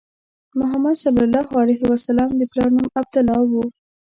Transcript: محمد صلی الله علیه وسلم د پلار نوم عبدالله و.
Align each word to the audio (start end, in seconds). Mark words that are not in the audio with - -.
محمد 0.59 0.95
صلی 1.03 1.23
الله 1.27 1.47
علیه 1.61 1.83
وسلم 1.91 2.29
د 2.35 2.41
پلار 2.51 2.69
نوم 2.75 2.87
عبدالله 3.01 3.41
و. 3.51 3.53